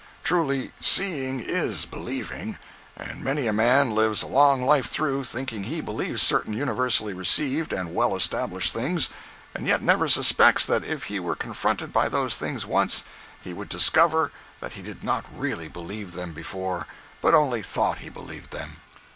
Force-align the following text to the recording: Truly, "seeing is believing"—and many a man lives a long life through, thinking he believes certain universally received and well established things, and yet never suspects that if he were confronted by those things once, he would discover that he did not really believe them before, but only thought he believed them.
Truly, 0.23 0.71
"seeing 0.81 1.39
is 1.41 1.85
believing"—and 1.85 3.23
many 3.23 3.45
a 3.45 3.53
man 3.53 3.93
lives 3.93 4.23
a 4.23 4.25
long 4.25 4.65
life 4.65 4.87
through, 4.87 5.25
thinking 5.25 5.65
he 5.65 5.79
believes 5.79 6.23
certain 6.23 6.53
universally 6.53 7.13
received 7.13 7.71
and 7.71 7.93
well 7.93 8.15
established 8.15 8.73
things, 8.73 9.09
and 9.53 9.67
yet 9.67 9.83
never 9.83 10.07
suspects 10.07 10.65
that 10.65 10.83
if 10.83 11.03
he 11.03 11.19
were 11.19 11.35
confronted 11.35 11.93
by 11.93 12.09
those 12.09 12.35
things 12.35 12.65
once, 12.65 13.03
he 13.41 13.53
would 13.53 13.69
discover 13.69 14.31
that 14.59 14.73
he 14.73 14.81
did 14.81 15.03
not 15.03 15.23
really 15.31 15.67
believe 15.67 16.13
them 16.13 16.33
before, 16.33 16.87
but 17.21 17.35
only 17.35 17.61
thought 17.61 17.99
he 17.99 18.09
believed 18.09 18.49
them. 18.49 18.77